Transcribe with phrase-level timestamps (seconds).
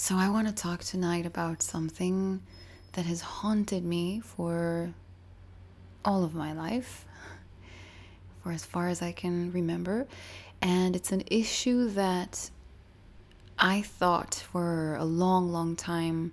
[0.00, 2.40] So, I want to talk tonight about something
[2.92, 4.94] that has haunted me for
[6.04, 7.04] all of my life,
[8.42, 10.06] for as far as I can remember.
[10.62, 12.48] And it's an issue that
[13.58, 16.30] I thought for a long, long time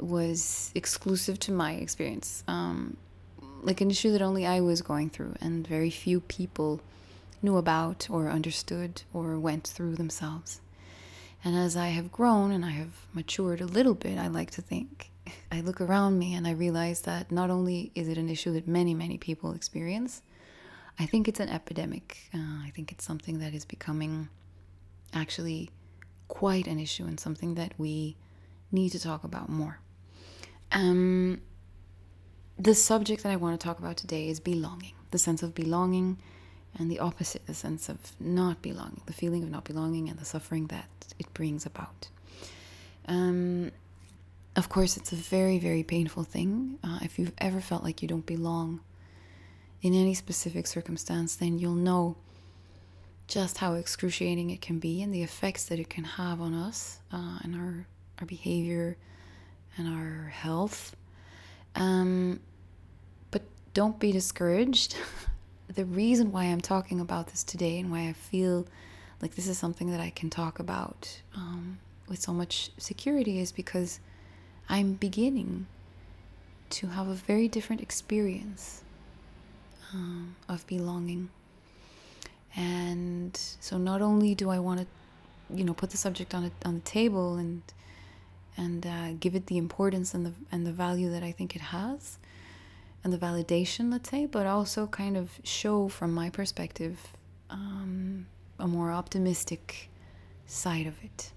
[0.00, 2.42] was exclusive to my experience.
[2.48, 2.96] Um,
[3.60, 6.80] like an issue that only I was going through, and very few people
[7.42, 10.62] knew about or understood or went through themselves.
[11.44, 14.62] And as I have grown and I have matured a little bit, I like to
[14.62, 15.10] think,
[15.50, 18.68] I look around me and I realize that not only is it an issue that
[18.68, 20.22] many, many people experience,
[20.98, 22.30] I think it's an epidemic.
[22.32, 24.28] Uh, I think it's something that is becoming
[25.12, 25.70] actually
[26.28, 28.16] quite an issue and something that we
[28.70, 29.80] need to talk about more.
[30.70, 31.40] Um,
[32.58, 36.18] the subject that I want to talk about today is belonging, the sense of belonging,
[36.78, 40.24] and the opposite, the sense of not belonging, the feeling of not belonging, and the
[40.24, 42.08] suffering that it brings about.
[43.06, 43.72] Um,
[44.56, 46.78] of course, it's a very, very painful thing.
[46.84, 48.80] Uh, if you've ever felt like you don't belong
[49.80, 52.16] in any specific circumstance, then you'll know
[53.26, 56.98] just how excruciating it can be and the effects that it can have on us
[57.12, 57.86] uh, and our,
[58.20, 58.96] our behavior
[59.78, 60.94] and our health.
[61.74, 62.40] Um,
[63.30, 64.96] but don't be discouraged.
[65.68, 68.66] the reason why I'm talking about this today and why I feel
[69.20, 73.52] like this is something that I can talk about um, with so much security is
[73.52, 74.00] because
[74.68, 75.66] I'm beginning
[76.70, 78.82] to have a very different experience
[79.92, 81.30] um, of belonging.
[82.56, 84.86] And so not only do I want to,
[85.54, 87.62] you know, put the subject on a, on the table and
[88.54, 91.62] and uh, give it the importance and the and the value that I think it
[91.62, 92.18] has,
[93.04, 96.98] and the validation, let's say, but also kind of show from my perspective
[97.50, 98.26] um,
[98.58, 99.90] a more optimistic
[100.46, 101.32] side of it.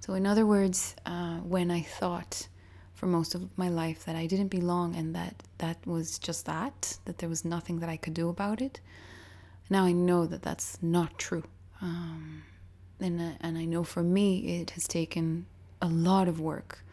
[0.00, 2.48] So, in other words, uh, when I thought
[2.94, 6.98] for most of my life that I didn't belong and that that was just that,
[7.04, 8.80] that there was nothing that I could do about it,
[9.68, 11.44] now I know that that's not true.
[11.82, 12.42] Um,
[13.00, 15.46] and, uh, and I know for me it has taken
[15.82, 16.84] a lot of work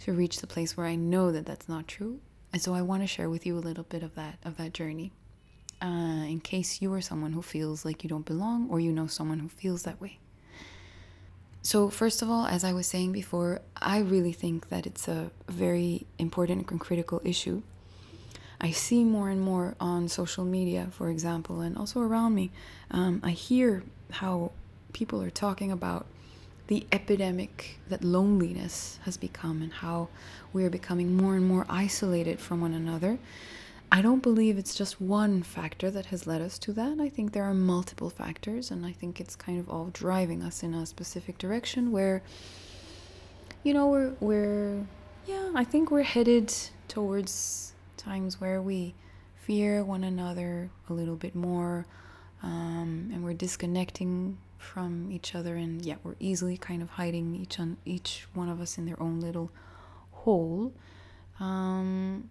[0.00, 2.20] to reach the place where I know that that's not true.
[2.56, 4.72] And so I want to share with you a little bit of that of that
[4.72, 5.12] journey,
[5.82, 9.06] uh, in case you are someone who feels like you don't belong, or you know
[9.06, 10.18] someone who feels that way.
[11.60, 15.32] So first of all, as I was saying before, I really think that it's a
[15.46, 17.60] very important and critical issue.
[18.58, 22.52] I see more and more on social media, for example, and also around me.
[22.90, 24.52] Um, I hear how
[24.94, 26.06] people are talking about
[26.68, 30.08] the epidemic that loneliness has become and how
[30.52, 33.18] we are becoming more and more isolated from one another.
[33.90, 36.98] I don't believe it's just one factor that has led us to that.
[37.00, 40.64] I think there are multiple factors, and I think it's kind of all driving us
[40.64, 42.22] in a specific direction where,
[43.62, 44.86] you know, we're, we're
[45.26, 46.52] yeah, I think we're headed
[46.88, 48.94] towards times where we
[49.36, 51.86] fear one another a little bit more,
[52.42, 57.58] um, and we're disconnecting from each other and yeah we're easily kind of hiding each
[57.58, 59.50] on each one of us in their own little
[60.12, 60.72] hole.
[61.38, 62.30] Um,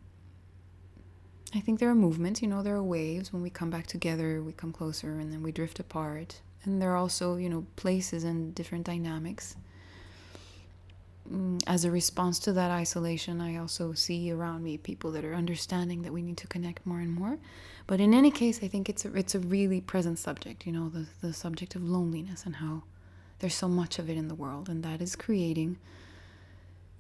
[1.54, 3.32] i think there are movements you know there are waves.
[3.34, 6.42] When we come back together we come closer and then we drift apart.
[6.64, 9.56] And there are also you know places and different dynamics
[11.66, 16.04] as a response to that isolation, I also see around me people that are understanding
[16.04, 17.38] that we need to connect more and more.
[17.88, 20.90] But in any case, I think it's a, it's a really present subject, you know,
[20.90, 22.84] the, the subject of loneliness and how
[23.40, 25.78] there's so much of it in the world, and that is creating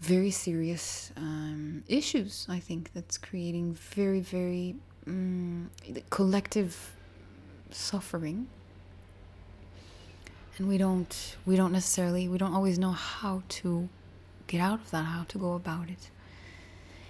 [0.01, 2.45] very serious um, issues.
[2.49, 4.75] I think that's creating very, very
[5.07, 5.69] um,
[6.09, 6.95] collective
[7.71, 8.47] suffering,
[10.57, 13.89] and we don't we don't necessarily we don't always know how to
[14.47, 16.09] get out of that, how to go about it.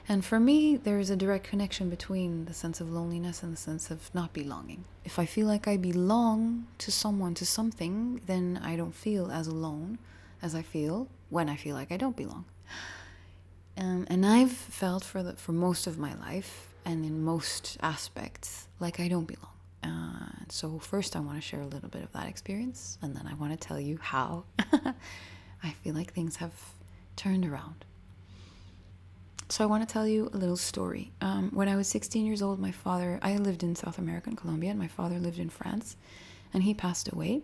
[0.08, 3.58] And for me, there is a direct connection between the sense of loneliness and the
[3.58, 4.86] sense of not belonging.
[5.04, 9.48] If I feel like I belong to someone, to something, then I don't feel as
[9.48, 9.98] alone
[10.44, 12.46] as I feel when I feel like I don't belong.
[13.78, 18.68] Um, and I've felt for the, for most of my life and in most aspects
[18.80, 19.52] like I don't belong.
[19.84, 23.28] Uh, so first, I want to share a little bit of that experience, and then
[23.28, 24.46] I want to tell you how
[25.64, 26.54] I feel like things have
[27.16, 27.86] turned around.
[29.48, 31.12] So I want to tell you a little story.
[31.22, 34.36] Um, when I was 16 years old, my father, I lived in South America in
[34.36, 35.96] Colombia, and my father lived in France,
[36.54, 37.44] and he passed away.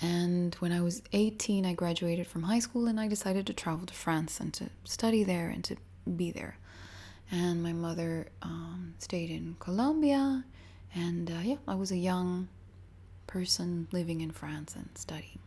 [0.00, 3.86] And when I was 18, I graduated from high school and I decided to travel
[3.86, 5.76] to France and to study there and to
[6.16, 6.58] be there.
[7.30, 10.44] And my mother um, stayed in Colombia,
[10.94, 12.48] and uh, yeah, I was a young
[13.26, 15.40] person living in France and studying.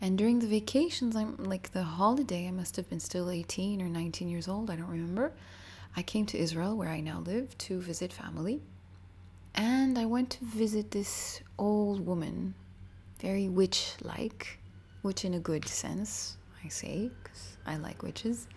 [0.00, 3.88] And during the vacations, I'm like the holiday, I must have been still 18 or
[3.88, 5.32] 19 years old, I don't remember.
[5.96, 8.60] I came to Israel, where I now live, to visit family.
[9.54, 12.54] And I went to visit this old woman,
[13.20, 14.58] very witch like,
[15.02, 18.48] witch in a good sense, I say, because I like witches,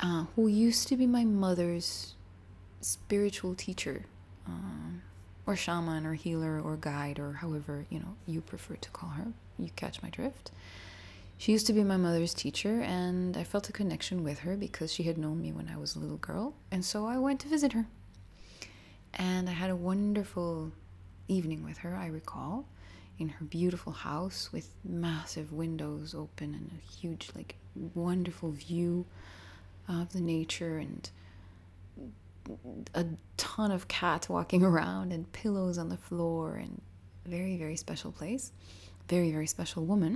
[0.00, 2.14] uh, who used to be my mother's
[2.82, 4.04] spiritual teacher,
[4.46, 5.00] um,
[5.46, 9.32] or shaman, or healer, or guide, or however you know you prefer to call her.
[9.62, 10.50] You catch my drift.
[11.38, 14.92] She used to be my mother's teacher, and I felt a connection with her because
[14.92, 17.48] she had known me when I was a little girl, and so I went to
[17.48, 17.86] visit her.
[19.14, 20.72] And I had a wonderful
[21.28, 22.66] evening with her, I recall,
[23.18, 27.56] in her beautiful house with massive windows open and a huge, like,
[27.94, 29.06] wonderful view
[29.88, 31.10] of the nature and
[32.94, 33.06] a
[33.36, 36.80] ton of cats walking around and pillows on the floor and
[37.24, 38.52] very very special place
[39.14, 40.12] very very special woman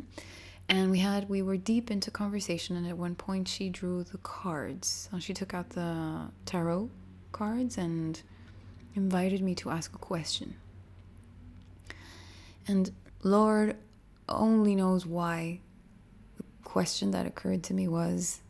[0.69, 4.19] and we had we were deep into conversation and at one point she drew the
[4.19, 6.91] cards she took out the tarot
[7.37, 8.23] cards and
[8.97, 10.57] invited me to ask a question.
[12.67, 12.91] And
[13.23, 13.77] Lord
[14.29, 15.61] only knows why
[16.39, 18.41] the question that occurred to me was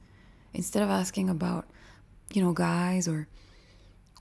[0.55, 1.69] instead of asking about,
[2.33, 3.29] you know, guys or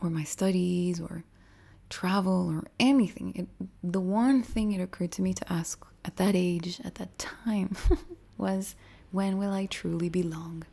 [0.01, 1.23] or my studies or
[1.89, 6.35] travel or anything, it, the one thing it occurred to me to ask at that
[6.35, 7.75] age, at that time,
[8.37, 8.75] was
[9.11, 10.63] when will I truly belong?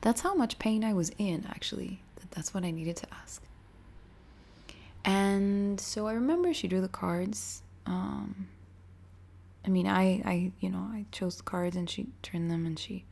[0.00, 2.00] That's how much pain I was in, actually.
[2.30, 3.42] That's what I needed to ask.
[5.04, 7.62] And so I remember she drew the cards.
[7.84, 8.48] Um,
[9.64, 12.78] I mean, I, I, you know, I chose the cards and she turned them and
[12.78, 13.04] she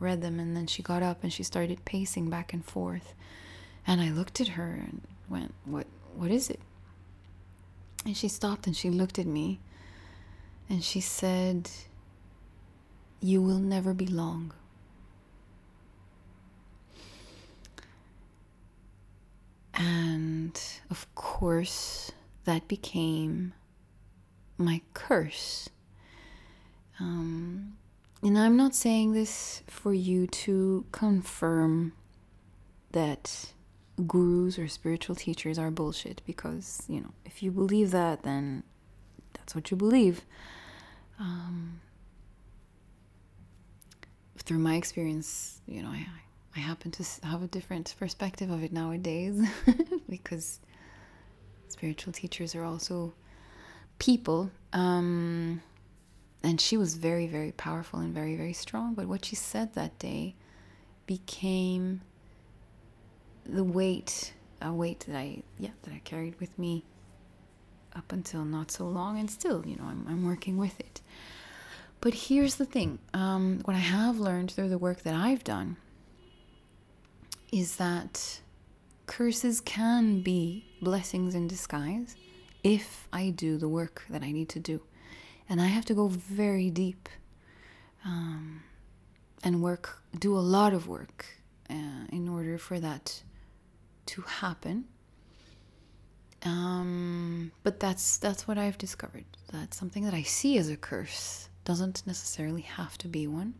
[0.00, 3.14] read them and then she got up and she started pacing back and forth.
[3.86, 6.60] And I looked at her and went, "What, what is it?"
[8.04, 9.60] And she stopped and she looked at me
[10.68, 11.70] and she said,
[13.20, 14.52] "You will never be long."
[19.74, 20.60] And
[20.90, 22.10] of course,
[22.44, 23.52] that became
[24.56, 25.68] my curse.
[26.98, 27.76] Um,
[28.22, 31.92] and I'm not saying this for you to confirm
[32.90, 33.52] that
[34.06, 38.64] gurus or spiritual teachers are bullshit because, you know, if you believe that, then
[39.34, 40.22] that's what you believe.
[41.18, 41.80] Um,
[44.36, 46.06] through my experience, you know, I,
[46.56, 49.46] I happen to have a different perspective of it nowadays
[50.08, 50.60] because
[51.68, 53.12] spiritual teachers are also
[53.98, 54.50] people.
[54.72, 55.60] Um,
[56.42, 58.94] and she was very, very powerful and very, very strong.
[58.94, 60.34] But what she said that day
[61.06, 62.00] became
[63.44, 64.32] the weight,
[64.62, 66.84] a weight that I, yeah, that I carried with me
[67.98, 71.00] up until not so long, and still, you know, I'm, I'm working with it.
[72.00, 75.76] But here's the thing: um, what I have learned through the work that I've done
[77.52, 78.40] is that
[79.06, 82.14] curses can be blessings in disguise
[82.62, 84.82] if I do the work that I need to do.
[85.48, 87.08] And I have to go very deep
[88.04, 88.62] um,
[89.42, 91.24] and work, do a lot of work
[91.70, 93.22] uh, in order for that
[94.06, 94.84] to happen.
[96.44, 99.24] Um, but that's that's what I've discovered.
[99.52, 103.54] That something that I see as a curse doesn't necessarily have to be one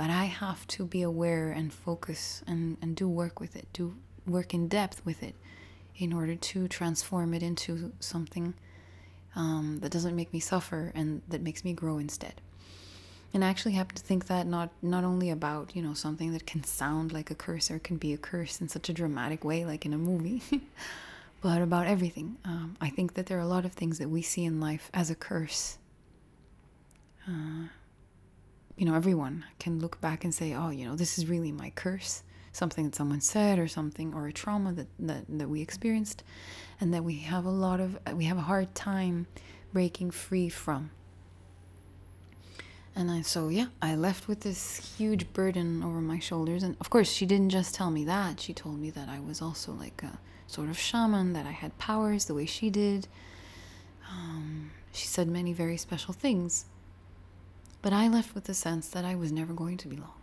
[0.00, 3.96] but I have to be aware and focus and, and do work with it, do
[4.26, 5.34] work in depth with it
[5.94, 8.54] in order to transform it into something
[9.36, 12.40] um, that doesn't make me suffer and that makes me grow instead.
[13.34, 16.46] And I actually happen to think that not not only about you know something that
[16.46, 19.66] can sound like a curse or can be a curse in such a dramatic way,
[19.66, 20.42] like in a movie,
[21.40, 22.36] but about everything.
[22.44, 24.90] Um, I think that there are a lot of things that we see in life
[24.92, 25.78] as a curse.
[27.26, 27.68] Uh,
[28.76, 31.70] you know, everyone can look back and say, oh, you know, this is really my
[31.70, 36.22] curse, something that someone said or something, or a trauma that, that, that we experienced,
[36.80, 39.26] and that we have a lot of, we have a hard time
[39.72, 40.90] breaking free from.
[42.96, 46.62] And I, so, yeah, I left with this huge burden over my shoulders.
[46.62, 48.40] And of course, she didn't just tell me that.
[48.40, 50.18] She told me that I was also like a
[50.50, 53.06] sort of shaman, that I had powers the way she did.
[54.10, 56.64] Um, she said many very special things.
[57.82, 60.20] But I left with the sense that I was never going to be long.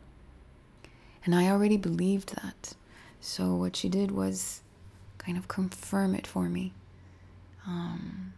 [1.26, 2.74] And I already believed that.
[3.20, 4.62] So what she did was
[5.18, 6.74] kind of confirm it for me.
[7.66, 8.34] Um,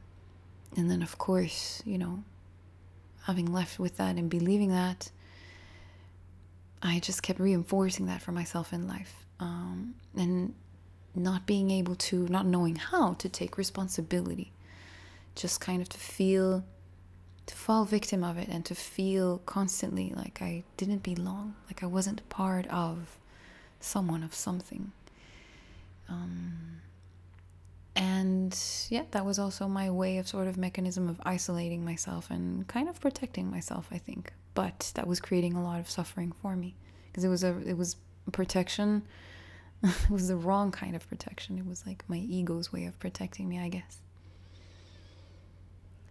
[0.78, 2.24] and then, of course, you know,
[3.24, 5.12] having left with that and believing that,
[6.82, 9.26] I just kept reinforcing that for myself in life.
[9.40, 10.54] Um, and
[11.16, 14.52] not being able to, not knowing how to take responsibility,
[15.36, 16.64] just kind of to feel
[17.50, 21.88] to fall victim of it and to feel constantly like I didn't belong, like I
[21.88, 23.18] wasn't part of
[23.80, 24.92] someone of something.
[26.08, 26.82] Um,
[27.96, 28.58] and
[28.90, 32.88] yeah, that was also my way of sort of mechanism of isolating myself and kind
[32.88, 34.32] of protecting myself, I think.
[34.54, 36.76] But that was creating a lot of suffering for me
[37.08, 37.96] because it was a it was
[38.32, 39.04] protection.
[39.84, 41.58] it was the wrong kind of protection.
[41.58, 44.02] It was like my ego's way of protecting me, I guess.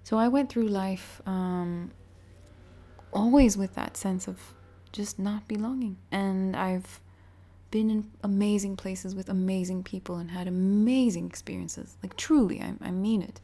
[0.04, 1.90] So I went through life um,
[3.12, 4.54] always with that sense of
[4.90, 5.98] just not belonging.
[6.10, 7.00] And I've
[7.70, 11.98] been in amazing places with amazing people and had amazing experiences.
[12.02, 13.40] Like, truly, I, I mean it.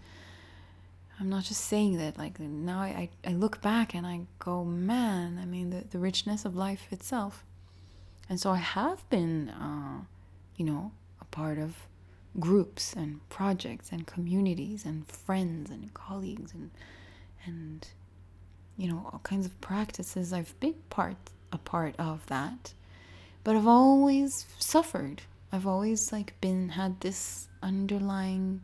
[1.21, 2.17] I'm not just saying that.
[2.17, 6.45] Like, now I, I, look back and I go, man, I mean, the, the richness
[6.45, 7.45] of life itself.
[8.29, 10.05] And so I have been, uh,
[10.57, 11.75] you know, a part of
[12.39, 16.71] groups and projects and communities and friends and colleagues and
[17.47, 17.87] and
[18.77, 20.33] you know all kinds of practices.
[20.33, 21.17] I've been part
[21.53, 22.75] a part of that.
[23.45, 25.23] But I've always suffered.
[25.53, 28.63] I've always like been had this underlying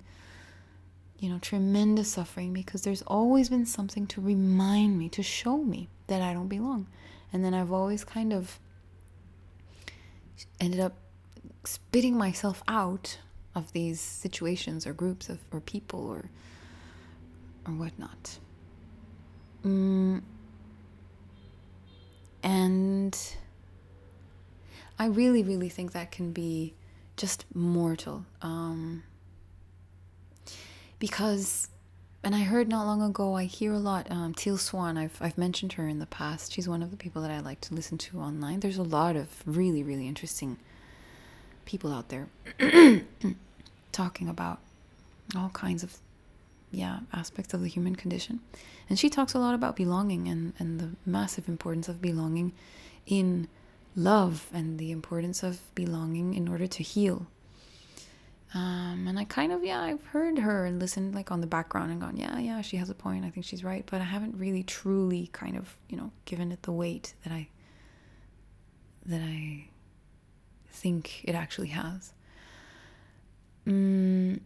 [1.18, 5.88] you know tremendous suffering because there's always been something to remind me to show me
[6.08, 6.86] that I don't belong.
[7.32, 8.58] And then I've always kind of
[10.58, 10.94] ended up
[11.64, 13.18] spitting myself out
[13.54, 16.30] of these situations or groups of or people or
[17.66, 18.38] or whatnot.
[19.64, 20.22] Mm.
[22.42, 23.18] And
[24.98, 26.74] I really, really think that can be
[27.16, 28.24] just mortal.
[28.40, 29.02] Um,
[30.98, 31.68] because,
[32.24, 35.38] and I heard not long ago, I hear a lot, um, Teal Swan, I've, I've
[35.38, 36.52] mentioned her in the past.
[36.52, 38.60] She's one of the people that I like to listen to online.
[38.60, 40.58] There's a lot of really, really interesting
[41.70, 42.26] people out there
[43.92, 44.58] talking about
[45.36, 45.98] all kinds of
[46.72, 48.40] yeah aspects of the human condition.
[48.88, 52.52] And she talks a lot about belonging and, and the massive importance of belonging
[53.06, 53.46] in
[53.94, 57.28] love and the importance of belonging in order to heal.
[58.52, 61.92] Um, and I kind of yeah I've heard her and listened like on the background
[61.92, 63.24] and gone yeah yeah she has a point.
[63.24, 63.84] I think she's right.
[63.88, 67.46] But I haven't really truly kind of you know given it the weight that I
[69.06, 69.69] that I
[70.70, 72.12] think it actually has.
[73.66, 74.40] Mm,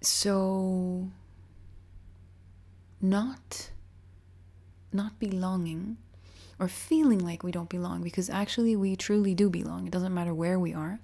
[0.00, 1.08] so
[3.00, 3.70] not
[4.92, 5.96] not belonging
[6.58, 9.86] or feeling like we don't belong because actually we truly do belong.
[9.86, 11.00] It doesn't matter where we are.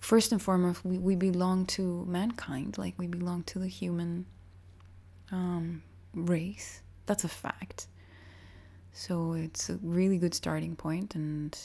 [0.00, 4.26] First and foremost, we, we belong to mankind, like we belong to the human
[5.30, 5.82] um,
[6.14, 6.82] race.
[7.06, 7.86] That's a fact.
[8.92, 11.56] So it's a really good starting point, and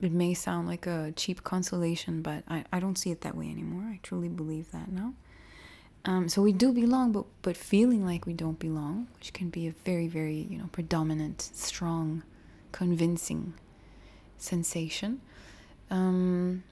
[0.00, 3.48] it may sound like a cheap consolation, but I, I don't see it that way
[3.50, 3.84] anymore.
[3.84, 5.14] I truly believe that now.
[6.04, 9.66] Um, so we do belong, but but feeling like we don't belong, which can be
[9.66, 12.22] a very very you know predominant, strong,
[12.72, 13.54] convincing
[14.38, 15.20] sensation.
[15.90, 16.62] Um,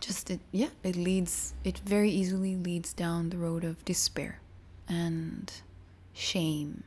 [0.00, 4.40] just it yeah it leads it very easily leads down the road of despair
[4.88, 5.52] and
[6.14, 6.82] shame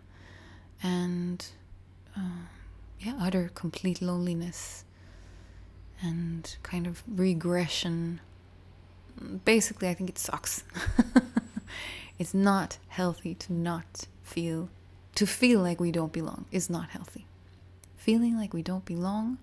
[0.83, 1.47] and
[2.15, 2.45] uh,
[2.99, 4.83] yeah, utter complete loneliness
[6.01, 8.19] and kind of regression.
[9.45, 10.63] Basically, I think it sucks.
[12.19, 14.69] it's not healthy to not feel,
[15.15, 17.25] to feel like we don't belong is not healthy.
[17.95, 19.37] Feeling like we don't belong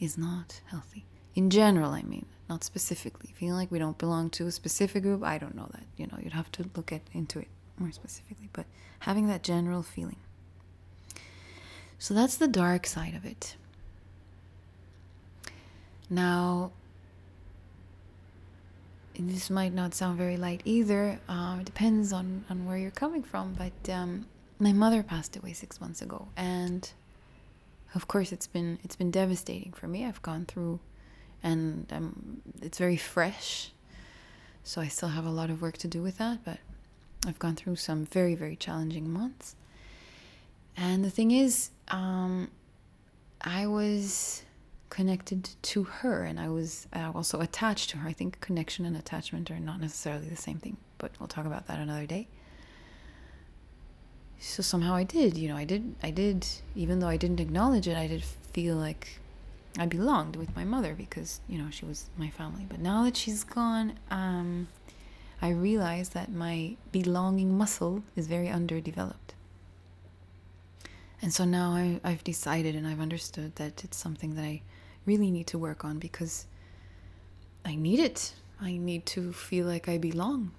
[0.00, 1.04] is not healthy.
[1.34, 3.34] In general, I mean, not specifically.
[3.34, 5.84] Feeling like we don't belong to a specific group, I don't know that.
[5.96, 8.66] You know, you'd have to look at into it more specifically, but
[9.00, 10.16] having that general feeling.
[11.98, 13.56] So that's the dark side of it.
[16.10, 16.72] Now,
[19.18, 21.18] this might not sound very light either.
[21.28, 23.54] Uh, it depends on, on where you're coming from.
[23.54, 24.26] But um,
[24.58, 26.90] my mother passed away six months ago, and
[27.94, 30.04] of course, it's been it's been devastating for me.
[30.04, 30.80] I've gone through,
[31.42, 33.70] and um, it's very fresh,
[34.62, 36.44] so I still have a lot of work to do with that.
[36.44, 36.58] But
[37.26, 39.56] I've gone through some very, very challenging months.
[40.76, 42.50] And the thing is, um,
[43.40, 44.42] I was
[44.90, 48.08] connected to her and I was uh, also attached to her.
[48.08, 51.66] I think connection and attachment are not necessarily the same thing, but we'll talk about
[51.66, 52.28] that another day.
[54.38, 57.88] So somehow I did, you know, I did, I did, even though I didn't acknowledge
[57.88, 59.20] it, I did feel like
[59.78, 62.66] I belonged with my mother because, you know, she was my family.
[62.68, 64.68] But now that she's gone, um,
[65.42, 69.34] I realize that my belonging muscle is very underdeveloped.
[71.20, 74.62] And so now I, I've decided and I've understood that it's something that I
[75.06, 76.46] really need to work on because
[77.64, 78.34] I need it.
[78.60, 80.52] I need to feel like I belong.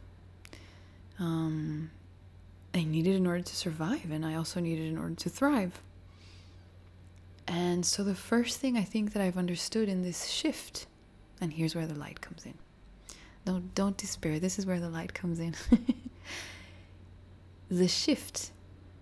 [1.20, 1.92] Um,
[2.74, 5.30] I need it in order to survive, and I also need it in order to
[5.30, 5.80] thrive.
[7.48, 10.88] And so, the first thing I think that I've understood in this shift,
[11.40, 12.56] and here's where the light comes in.
[13.46, 15.56] Don't, don't despair, this is where the light comes in.
[17.70, 18.52] the shift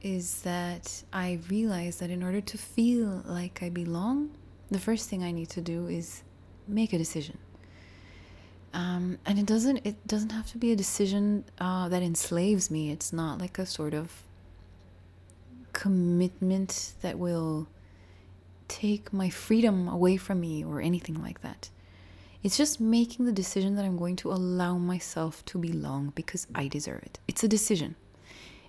[0.02, 4.32] is that I realize that in order to feel like I belong,
[4.70, 6.24] the first thing I need to do is
[6.68, 7.38] make a decision.
[8.74, 12.92] Um, and it doesn't it doesn't have to be a decision uh, that enslaves me.
[12.92, 14.24] It's not like a sort of
[15.74, 17.68] commitment that will
[18.68, 21.70] take my freedom away from me or anything like that.
[22.44, 26.68] It's just making the decision that I'm going to allow myself to belong because I
[26.68, 27.20] deserve it.
[27.28, 27.96] It's a decision.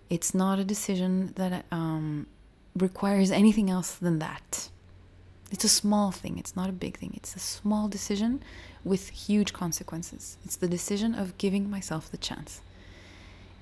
[0.08, 2.26] It's not a decision that um,
[2.76, 4.68] requires anything else than that.
[5.50, 7.12] It's a small thing, it's not a big thing.
[7.16, 8.42] It's a small decision
[8.84, 10.36] with huge consequences.
[10.44, 12.60] It's the decision of giving myself the chance,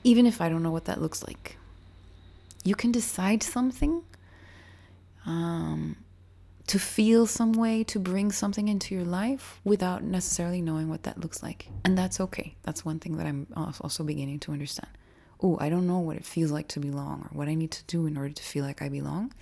[0.04, 1.57] even if I don't know what that looks like.
[2.64, 4.02] You can decide something
[5.26, 5.97] um,
[6.69, 11.21] to feel some way, to bring something into your life without necessarily knowing what that
[11.21, 11.69] looks like.
[11.85, 12.54] And that's okay.
[12.62, 14.88] That's one thing that I'm also beginning to understand.
[15.42, 17.85] Oh, I don't know what it feels like to belong or what I need to
[17.85, 19.33] do in order to feel like I belong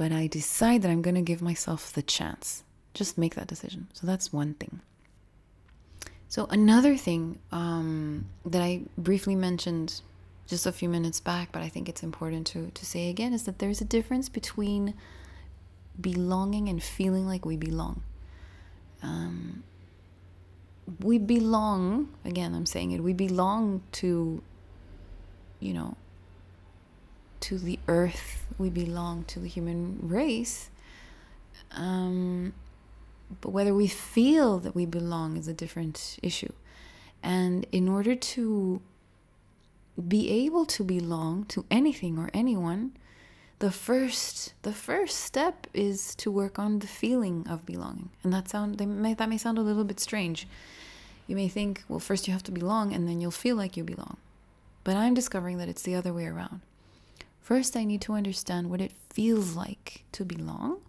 [0.00, 2.64] but I decide that I'm going to give myself the chance.
[2.94, 3.88] Just make that decision.
[3.92, 4.80] So that's one thing.
[6.26, 10.00] So, another thing um, that I briefly mentioned
[10.46, 13.42] just a few minutes back, but I think it's important to, to say again, is
[13.42, 14.94] that there's a difference between
[16.00, 18.02] belonging and feeling like we belong.
[19.02, 19.62] Um,
[21.00, 24.42] we belong, again, I'm saying it, we belong to,
[25.60, 25.96] you know,
[27.40, 30.70] to the earth, we belong to the human race.
[31.72, 32.52] Um,
[33.40, 36.52] but whether we feel that we belong is a different issue.
[37.22, 38.80] And in order to
[40.08, 42.92] be able to belong to anything or anyone,
[43.60, 48.10] the first the first step is to work on the feeling of belonging.
[48.24, 50.48] And that sound that may, that may sound a little bit strange.
[51.26, 53.84] You may think, well, first you have to belong and then you'll feel like you
[53.84, 54.16] belong.
[54.82, 56.62] But I'm discovering that it's the other way around.
[57.40, 60.80] First, I need to understand what it feels like to belong.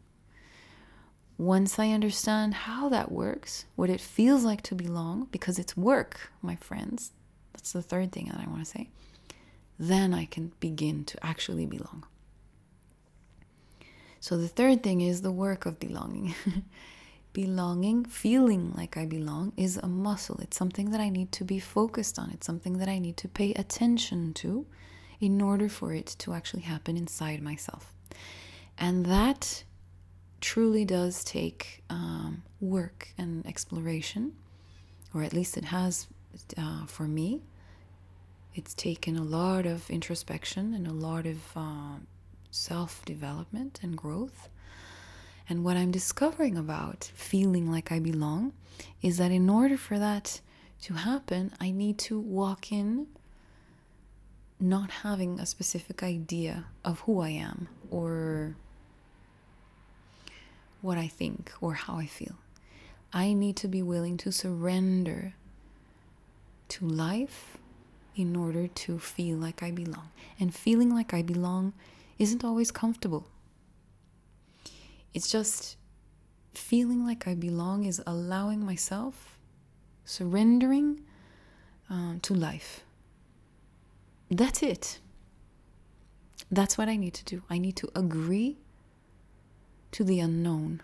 [1.37, 6.31] Once I understand how that works, what it feels like to belong, because it's work,
[6.41, 7.11] my friends,
[7.53, 8.89] that's the third thing that I want to say,
[9.77, 12.05] then I can begin to actually belong.
[14.21, 16.35] So, the third thing is the work of belonging.
[17.33, 20.39] belonging, feeling like I belong, is a muscle.
[20.41, 22.29] It's something that I need to be focused on.
[22.29, 24.67] It's something that I need to pay attention to
[25.19, 27.95] in order for it to actually happen inside myself.
[28.77, 29.63] And that
[30.39, 34.33] truly does take um, work and exploration,
[35.15, 36.07] or at least it has
[36.59, 37.41] uh, for me.
[38.53, 41.95] It's taken a lot of introspection and a lot of uh,
[42.51, 44.49] self development and growth.
[45.49, 48.53] And what I'm discovering about feeling like I belong
[49.01, 50.39] is that in order for that
[50.83, 53.07] to happen, I need to walk in
[54.59, 58.55] not having a specific idea of who I am or
[60.81, 62.35] what I think or how I feel.
[63.11, 65.33] I need to be willing to surrender
[66.69, 67.57] to life
[68.15, 70.09] in order to feel like I belong.
[70.39, 71.73] And feeling like I belong
[72.21, 73.27] isn't always comfortable.
[75.13, 75.77] It's just
[76.53, 79.37] feeling like I belong is allowing myself,
[80.05, 81.01] surrendering
[81.89, 82.83] um, to life
[84.31, 84.99] that's it.
[86.49, 87.43] That's what I need to do.
[87.49, 88.57] I need to agree
[89.91, 90.81] to the unknown.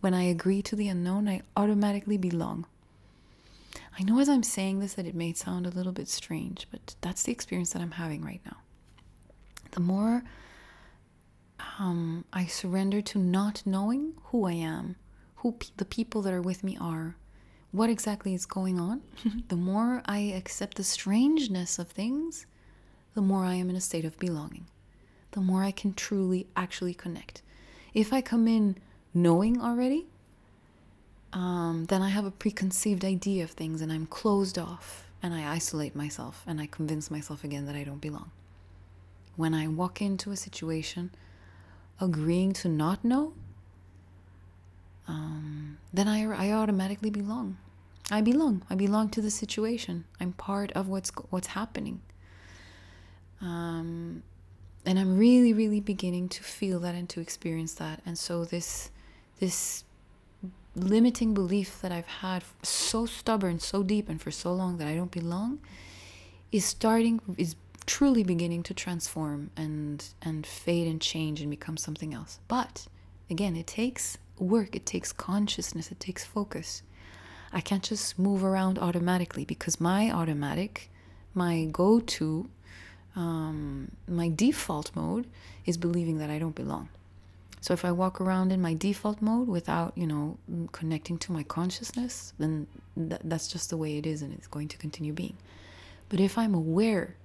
[0.00, 2.66] When I agree to the unknown, I automatically belong.
[3.98, 6.94] I know as I'm saying this that it may sound a little bit strange, but
[7.00, 8.58] that's the experience that I'm having right now.
[9.72, 10.22] The more
[11.78, 14.96] um, I surrender to not knowing who I am,
[15.36, 17.16] who pe- the people that are with me are,
[17.70, 19.02] what exactly is going on,
[19.48, 22.46] the more I accept the strangeness of things,
[23.14, 24.66] the more I am in a state of belonging,
[25.32, 27.42] the more I can truly actually connect.
[27.94, 28.76] If I come in
[29.12, 30.06] knowing already,
[31.32, 35.52] um, then I have a preconceived idea of things and I'm closed off and I
[35.52, 38.30] isolate myself and I convince myself again that I don't belong.
[39.38, 41.12] When I walk into a situation
[42.00, 43.34] agreeing to not know,
[45.06, 47.56] um, then I, I automatically belong.
[48.10, 48.62] I belong.
[48.68, 50.06] I belong to the situation.
[50.18, 52.00] I'm part of what's what's happening.
[53.40, 54.24] Um,
[54.84, 58.00] and I'm really, really beginning to feel that and to experience that.
[58.04, 58.90] And so this
[59.38, 59.84] this
[60.74, 64.96] limiting belief that I've had so stubborn, so deep, and for so long that I
[64.96, 65.60] don't belong
[66.50, 67.54] is starting is
[67.88, 72.38] truly beginning to transform and and fade and change and become something else.
[72.46, 72.86] But
[73.30, 76.82] again, it takes work, it takes consciousness, it takes focus.
[77.50, 80.90] I can't just move around automatically because my automatic,
[81.32, 82.50] my go to,
[83.16, 85.26] um, my default mode
[85.64, 86.90] is believing that I don't belong.
[87.62, 90.36] So if I walk around in my default mode without, you know,
[90.72, 94.68] connecting to my consciousness, then th- that's just the way it is and it's going
[94.68, 95.38] to continue being.
[96.10, 97.16] But if I'm aware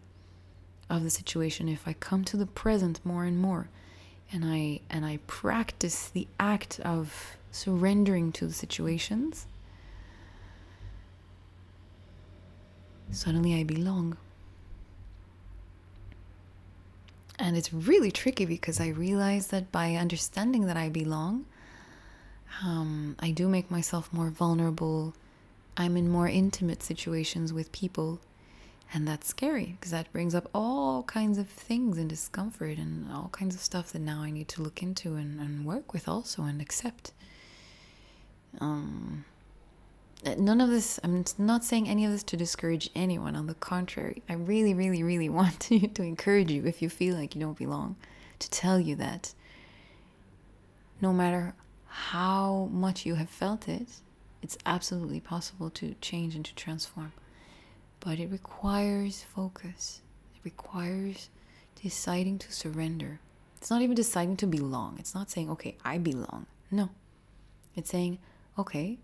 [0.94, 3.68] of the situation if i come to the present more and more.
[4.32, 9.48] And i and i practice the act of surrendering to the situations.
[13.12, 14.18] Suddenly i belong.
[17.40, 21.46] And it's really tricky because i realize that by understanding that i belong
[22.64, 25.16] um, i do make myself more vulnerable.
[25.76, 28.20] I'm in more intimate situations with people
[28.94, 33.30] and that's scary because that brings up all kinds of things and discomfort and all
[33.32, 36.44] kinds of stuff that now I need to look into and, and work with also
[36.44, 37.12] and accept.
[38.62, 39.26] Um,
[40.38, 43.36] none of this, I'm not saying any of this to discourage anyone.
[43.36, 47.16] On the contrary, I really, really, really want to, to encourage you if you feel
[47.16, 47.96] like you don't belong,
[48.38, 49.34] to tell you that
[51.02, 51.56] no matter
[51.88, 53.88] how much you have felt it,
[54.44, 57.12] it's absolutely possible to change and to transform
[58.04, 60.02] but it requires focus.
[60.36, 61.30] It requires
[61.82, 63.20] deciding to surrender.
[63.58, 64.98] It's not even deciding to belong.
[65.00, 66.48] It's not saying, okay, I belong.
[66.70, 66.90] No.
[67.76, 68.20] It's saying,
[68.60, 69.00] okay,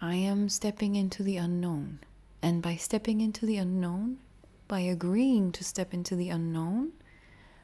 [0.00, 1.98] I am stepping into the unknown.
[2.40, 4.18] And by stepping into the unknown,
[4.68, 6.92] by agreeing to step into the unknown,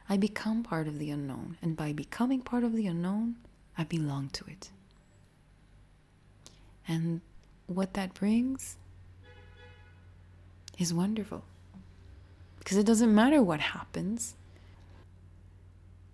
[0.09, 1.59] I become part of the unknown.
[1.63, 3.37] And by becoming part of the unknown,
[3.79, 4.71] I belong to it.
[6.89, 7.21] And
[7.67, 8.79] what that brings
[10.81, 11.45] is wonderful.
[12.59, 14.35] Because it doesn't matter what happens.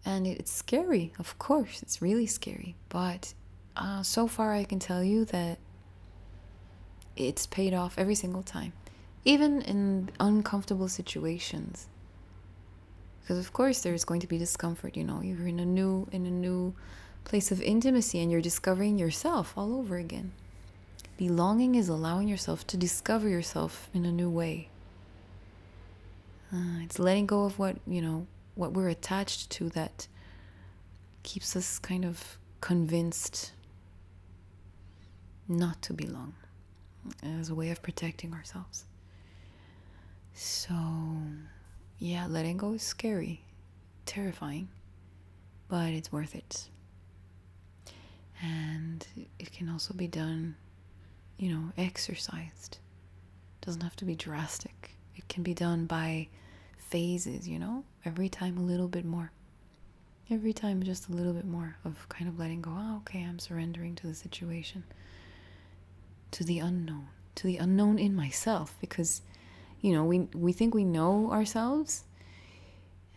[0.05, 2.76] And it's scary, of course, it's really scary.
[2.88, 3.35] But
[3.76, 5.59] uh, so far, I can tell you that
[7.16, 8.72] it's paid off every single time,
[9.24, 11.88] even in uncomfortable situations.
[13.20, 14.96] Because of course, there's going to be discomfort.
[14.96, 16.74] You know, you're in a new in a new
[17.24, 20.33] place of intimacy, and you're discovering yourself all over again.
[21.16, 24.68] Belonging is allowing yourself to discover yourself in a new way.
[26.52, 30.09] Uh, it's letting go of what, you know, what we're attached to that
[31.22, 33.52] keeps us kind of convinced
[35.48, 36.35] not to belong
[37.22, 38.85] as a way of protecting ourselves.
[40.35, 40.74] So,
[41.98, 43.42] yeah, letting go is scary,
[44.05, 44.68] terrifying,
[45.68, 46.68] but it's worth it.
[48.42, 49.07] And
[49.38, 50.57] it can also be done
[51.38, 52.79] you know, exercised.
[53.61, 54.96] It doesn't have to be drastic.
[55.16, 56.29] It can be done by
[56.79, 59.33] phases, you know, every time a little bit more.
[60.29, 62.72] Every time just a little bit more of kind of letting go.
[62.75, 64.83] Oh, okay, I'm surrendering to the situation,
[66.33, 69.22] to the unknown, to the unknown in myself, because,
[69.81, 72.03] you know, we we think we know ourselves,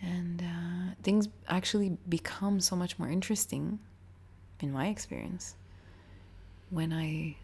[0.02, 3.80] and uh, things actually become so much more interesting,
[4.60, 5.56] in my experience,
[6.70, 7.38] when I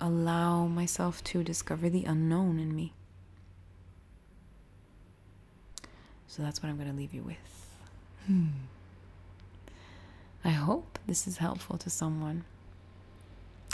[0.00, 2.92] allow myself to discover the unknown in me.
[6.26, 7.36] So that's what I'm going to leave you with.
[8.26, 8.46] Hmm.
[10.44, 12.44] I hope this is helpful to someone.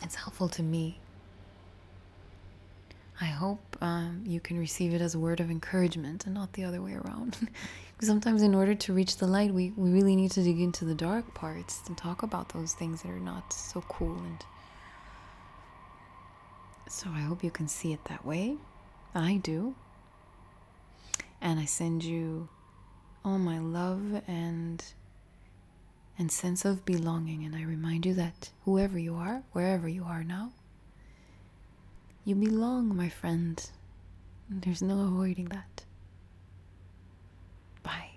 [0.03, 0.99] It's helpful to me.
[3.21, 6.65] I hope um, you can receive it as a word of encouragement and not the
[6.65, 7.49] other way around.
[8.01, 10.95] sometimes, in order to reach the light, we, we really need to dig into the
[10.95, 14.45] dark parts and talk about those things that are not so cool and
[16.89, 18.57] so I hope you can see it that way.
[19.15, 19.75] I do.
[21.41, 22.49] And I send you
[23.25, 24.85] all my love and
[26.17, 30.23] and sense of belonging and I remind you that whoever you are, wherever you are
[30.23, 30.53] now,
[32.25, 33.71] you belong, my friend.
[34.49, 35.85] There's no avoiding that.
[37.83, 38.14] Bye.